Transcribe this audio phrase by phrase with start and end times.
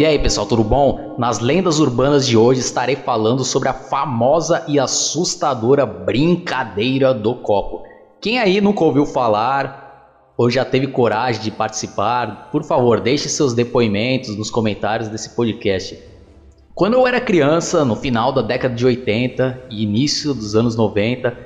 [0.00, 1.14] E aí pessoal, tudo bom?
[1.18, 7.82] Nas lendas urbanas de hoje estarei falando sobre a famosa e assustadora brincadeira do copo.
[8.18, 13.52] Quem aí nunca ouviu falar ou já teve coragem de participar, por favor, deixe seus
[13.52, 16.02] depoimentos nos comentários desse podcast.
[16.74, 21.36] Quando eu era criança, no final da década de 80 e início dos anos 90,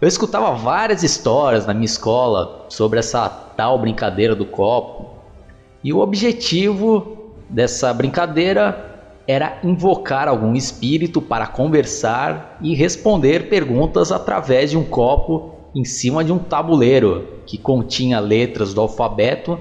[0.00, 5.16] eu escutava várias histórias na minha escola sobre essa tal brincadeira do copo.
[5.82, 7.23] E o objetivo
[7.54, 8.92] dessa brincadeira
[9.28, 16.24] era invocar algum espírito para conversar e responder perguntas através de um copo em cima
[16.24, 19.58] de um tabuleiro que continha letras do alfabeto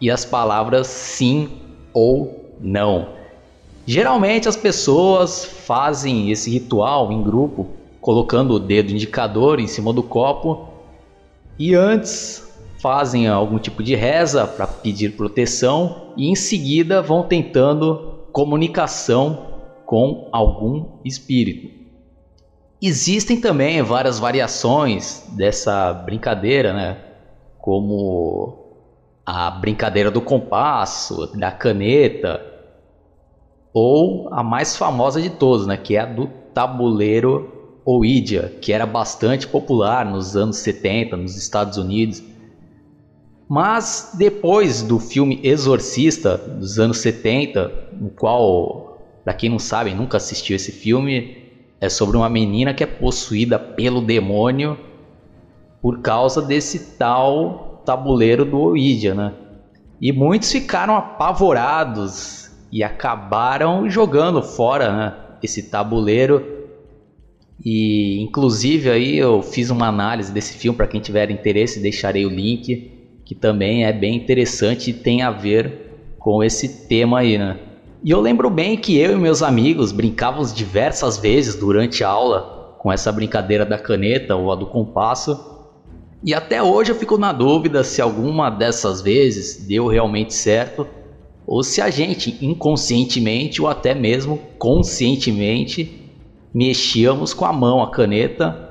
[0.00, 1.48] e as palavras sim
[1.92, 3.08] ou não.
[3.84, 7.66] Geralmente as pessoas fazem esse ritual em grupo,
[8.00, 10.68] colocando o dedo indicador em cima do copo
[11.58, 12.45] e antes
[12.86, 20.28] fazem algum tipo de reza para pedir proteção e em seguida vão tentando comunicação com
[20.30, 21.68] algum espírito.
[22.80, 26.96] Existem também várias variações dessa brincadeira, né?
[27.58, 28.56] Como
[29.26, 32.40] a brincadeira do compasso, da caneta,
[33.74, 35.76] ou a mais famosa de todas, né?
[35.76, 41.78] Que é a do tabuleiro Ouija, que era bastante popular nos anos 70 nos Estados
[41.78, 42.22] Unidos
[43.48, 50.16] mas depois do filme Exorcista dos anos 70, no qual, para quem não sabe, nunca
[50.16, 51.38] assistiu esse filme,
[51.80, 54.76] é sobre uma menina que é possuída pelo demônio
[55.80, 59.32] por causa desse tal tabuleiro do Ouija, né?
[60.00, 66.44] E muitos ficaram apavorados e acabaram jogando fora, né, esse tabuleiro.
[67.64, 72.30] E inclusive aí eu fiz uma análise desse filme para quem tiver interesse, deixarei o
[72.30, 72.95] link
[73.26, 77.58] que também é bem interessante e tem a ver com esse tema aí, né?
[78.04, 82.76] E eu lembro bem que eu e meus amigos brincávamos diversas vezes durante a aula
[82.78, 85.56] com essa brincadeira da caneta ou a do compasso.
[86.22, 90.86] E até hoje eu fico na dúvida se alguma dessas vezes deu realmente certo
[91.44, 96.12] ou se a gente inconscientemente ou até mesmo conscientemente
[96.54, 98.70] mexíamos com a mão a caneta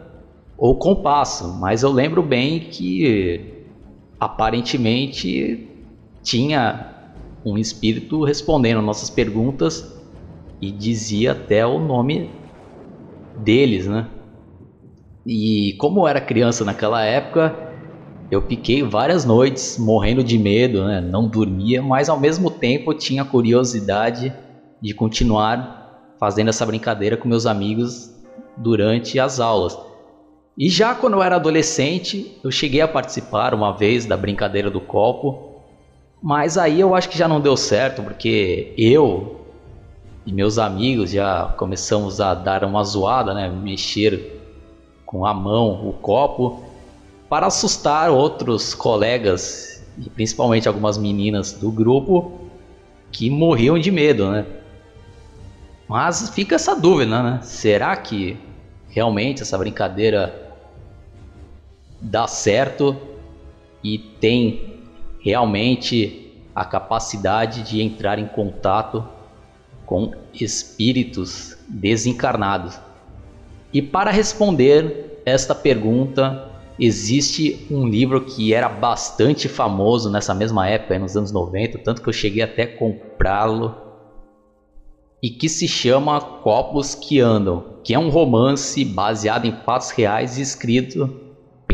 [0.57, 1.57] ou compasso.
[1.59, 3.54] Mas eu lembro bem que
[4.19, 5.67] aparentemente
[6.23, 6.93] tinha
[7.45, 9.85] um espírito respondendo nossas perguntas
[10.61, 12.31] e dizia até o nome
[13.37, 14.07] deles, né?
[15.25, 17.55] E como eu era criança naquela época,
[18.31, 21.01] eu fiquei várias noites morrendo de medo, né?
[21.01, 24.33] Não dormia, mas ao mesmo tempo tinha curiosidade
[24.81, 28.11] de continuar fazendo essa brincadeira com meus amigos
[28.57, 29.77] durante as aulas.
[30.57, 34.79] E já quando eu era adolescente, eu cheguei a participar uma vez da brincadeira do
[34.79, 35.55] copo,
[36.23, 39.41] mas aí eu acho que já não deu certo, porque eu
[40.25, 43.49] e meus amigos já começamos a dar uma zoada, né?
[43.49, 44.41] Mexer
[45.05, 46.63] com a mão o copo
[47.29, 52.31] para assustar outros colegas e principalmente algumas meninas do grupo
[53.11, 54.45] que morriam de medo, né?
[55.87, 57.39] Mas fica essa dúvida, né?
[57.43, 58.37] Será que
[58.87, 60.44] realmente essa brincadeira
[62.05, 62.95] dá certo
[63.83, 64.75] e tem
[65.19, 69.03] realmente a capacidade de entrar em contato
[69.85, 72.79] com espíritos desencarnados.
[73.73, 76.49] E para responder esta pergunta,
[76.79, 82.09] existe um livro que era bastante famoso nessa mesma época, nos anos 90, tanto que
[82.09, 83.75] eu cheguei até a comprá-lo,
[85.21, 90.37] e que se chama Copos que Andam, que é um romance baseado em fatos reais
[90.37, 91.24] escrito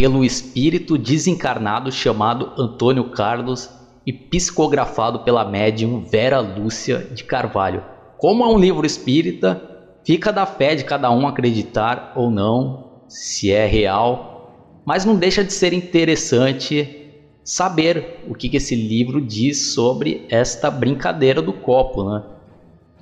[0.02, 3.70] pelo espírito desencarnado chamado Antônio Carlos
[4.04, 7.84] e psicografado pela médium Vera Lúcia de Carvalho.
[8.18, 9.62] Como é um livro espírita,
[10.04, 15.44] fica da fé de cada um acreditar ou não se é real, mas não deixa
[15.44, 17.12] de ser interessante
[17.44, 22.10] saber o que, esse livro diz sobre esta brincadeira do copo.
[22.10, 22.24] Né?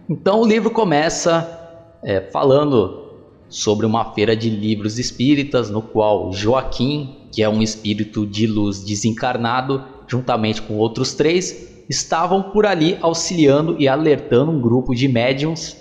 [0.09, 3.08] Então o livro começa é, falando
[3.49, 8.83] sobre uma feira de livros espíritas, no qual Joaquim, que é um espírito de luz
[8.83, 15.75] desencarnado, juntamente com outros três, estavam por ali auxiliando e alertando um grupo de médiums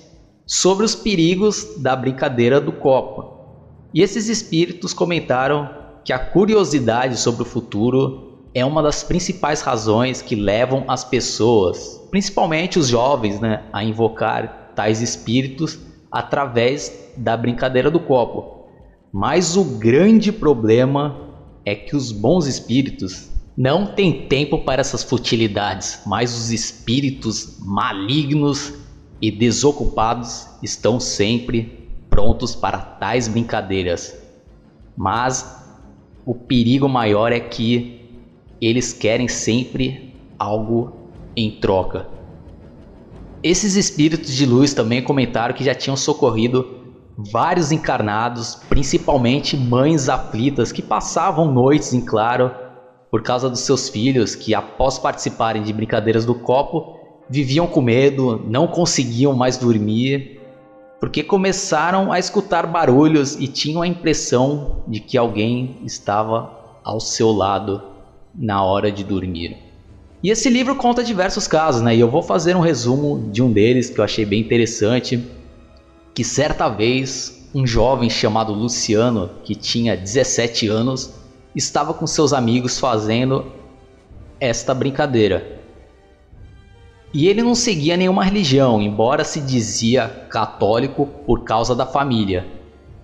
[0.47, 3.37] sobre os perigos da brincadeira do copo.
[3.93, 5.69] E esses espíritos comentaram
[6.05, 12.01] que a curiosidade sobre o futuro é uma das principais razões que levam as pessoas,
[12.11, 15.79] principalmente os jovens, né, a invocar tais espíritos
[16.11, 18.67] através da brincadeira do copo.
[19.13, 21.17] Mas o grande problema
[21.65, 28.73] é que os bons espíritos Não tem tempo para essas futilidades, mas os espíritos malignos
[29.21, 34.17] e desocupados estão sempre prontos para tais brincadeiras.
[34.97, 35.61] Mas
[36.25, 38.23] o perigo maior é que
[38.61, 40.93] eles querem sempre algo
[41.35, 42.07] em troca.
[43.43, 46.79] Esses espíritos de luz também comentaram que já tinham socorrido
[47.17, 52.51] vários encarnados, principalmente mães aflitas que passavam noites em claro
[53.11, 56.97] por causa dos seus filhos que, após participarem de brincadeiras do copo,
[57.31, 60.41] viviam com medo, não conseguiam mais dormir,
[61.01, 67.31] porque começaram a escutar barulhos e tinham a impressão de que alguém estava ao seu
[67.31, 67.83] lado
[68.35, 69.68] na hora de dormir.
[70.23, 71.95] E esse livro conta diversos casos, né?
[71.95, 75.23] E eu vou fazer um resumo de um deles que eu achei bem interessante,
[76.13, 81.15] que certa vez um jovem chamado Luciano, que tinha 17 anos,
[81.55, 83.47] estava com seus amigos fazendo
[84.41, 85.61] esta brincadeira.
[87.15, 92.47] E ele não seguia nenhuma religião, embora se dizia católico por causa da família.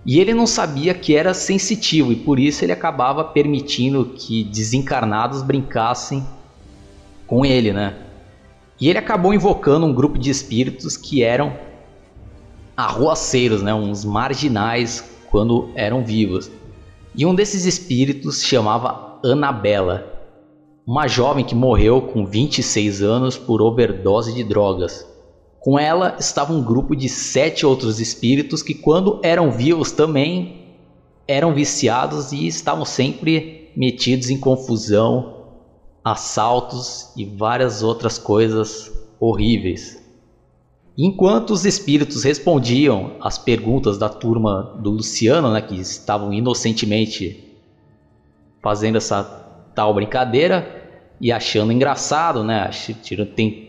[0.05, 5.43] E ele não sabia que era sensitivo e por isso ele acabava permitindo que desencarnados
[5.43, 6.23] brincassem
[7.27, 7.97] com ele, né?
[8.81, 11.57] E ele acabou invocando um grupo de espíritos que eram
[12.77, 13.73] arruaceiros, né?
[13.73, 16.51] Uns marginais quando eram vivos.
[17.15, 20.13] E um desses espíritos chamava Anabela,
[20.87, 25.07] uma jovem que morreu com 26 anos por overdose de drogas.
[25.61, 30.65] Com ela estava um grupo de sete outros espíritos que, quando eram vivos, também
[31.27, 35.44] eram viciados e estavam sempre metidos em confusão,
[36.05, 40.05] assaltos e várias outras coisas horríveis.
[40.97, 47.59] Enquanto os espíritos respondiam às perguntas da turma do Luciano, né, que estavam inocentemente
[48.63, 49.25] fazendo essa
[49.75, 50.83] tal brincadeira
[51.21, 52.71] e achando engraçado, né,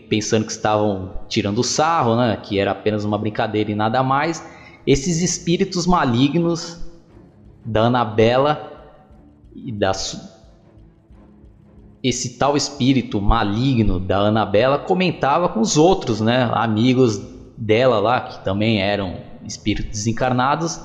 [0.08, 4.46] pensando que estavam tirando sarro, né, que era apenas uma brincadeira e nada mais,
[4.86, 6.78] esses espíritos malignos
[7.64, 8.72] da Anabela
[9.52, 9.92] e da
[12.08, 17.20] esse tal espírito maligno da Anabela comentava com os outros, né, amigos
[17.56, 20.80] dela lá, que também eram espíritos desencarnados,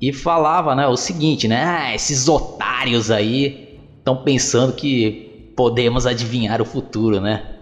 [0.00, 6.62] e falava, né, o seguinte, né, ah, esses otários aí estão pensando que podemos adivinhar
[6.62, 7.54] o futuro, né?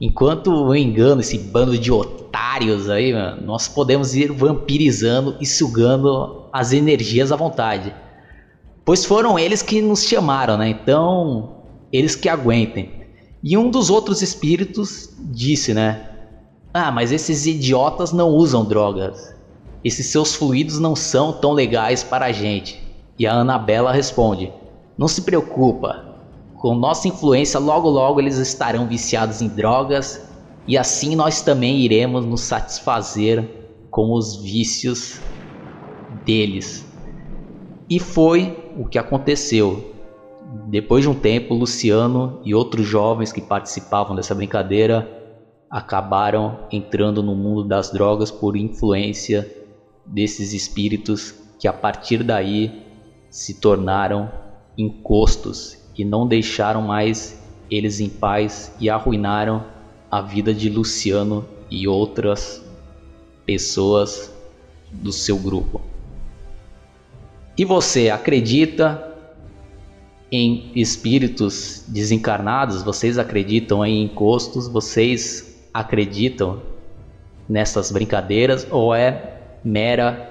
[0.00, 6.72] Enquanto eu engano esse bando de otários aí, nós podemos ir vampirizando e sugando as
[6.72, 7.92] energias à vontade.
[8.84, 10.68] Pois foram eles que nos chamaram, né?
[10.70, 11.59] Então,
[11.92, 13.00] eles que aguentem.
[13.42, 16.10] E um dos outros espíritos disse, né?
[16.72, 19.34] Ah, mas esses idiotas não usam drogas.
[19.82, 22.80] Esses seus fluidos não são tão legais para a gente.
[23.18, 24.52] E a Anabela responde:
[24.96, 26.10] Não se preocupa.
[26.58, 30.20] Com nossa influência, logo logo eles estarão viciados em drogas
[30.66, 33.48] e assim nós também iremos nos satisfazer
[33.90, 35.20] com os vícios
[36.24, 36.84] deles.
[37.88, 39.94] E foi o que aconteceu.
[40.66, 45.08] Depois de um tempo, Luciano e outros jovens que participavam dessa brincadeira
[45.70, 49.48] acabaram entrando no mundo das drogas por influência
[50.04, 52.82] desses espíritos que a partir daí
[53.28, 54.28] se tornaram
[54.76, 59.64] encostos e não deixaram mais eles em paz e arruinaram
[60.10, 62.64] a vida de Luciano e outras
[63.46, 64.34] pessoas
[64.90, 65.80] do seu grupo.
[67.56, 69.09] E você acredita
[70.30, 72.82] em espíritos desencarnados?
[72.82, 74.68] Vocês acreditam em encostos?
[74.68, 76.62] Vocês acreditam
[77.48, 80.28] nessas brincadeiras ou é mera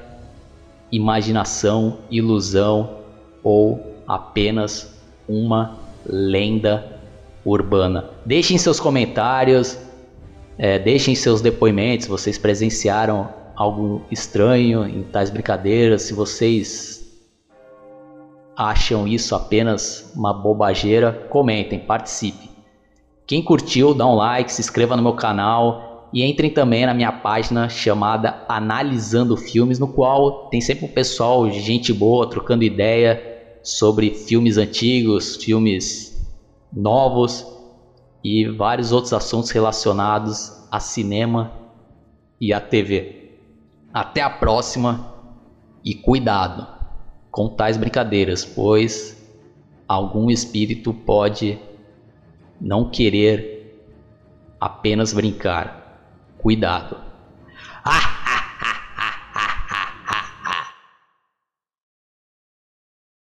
[0.92, 3.00] imaginação, ilusão
[3.44, 4.94] ou apenas
[5.28, 7.00] uma lenda
[7.46, 8.10] urbana?
[8.26, 9.78] Deixem seus comentários,
[10.58, 12.08] é, deixem seus depoimentos.
[12.08, 16.04] Vocês presenciaram algo estranho em tais brincadeiras?
[16.04, 17.00] Se vocês
[18.60, 22.50] acham isso apenas uma bobageira, comentem, participe.
[23.26, 27.12] Quem curtiu, dá um like, se inscreva no meu canal e entrem também na minha
[27.14, 33.24] página chamada Analisando Filmes, no qual tem sempre um pessoal, gente boa, trocando ideia
[33.64, 36.30] sobre filmes antigos, filmes
[36.74, 37.46] novos
[38.22, 41.54] e vários outros assuntos relacionados a cinema
[42.42, 43.38] e a TV.
[43.94, 45.14] Até a próxima
[45.82, 46.79] e cuidado!
[47.32, 49.18] Com tais brincadeiras, pois
[49.88, 51.60] algum espírito pode
[52.60, 53.84] não querer
[54.60, 55.80] apenas brincar.
[56.38, 56.98] Cuidado.
[57.84, 58.19] Ah!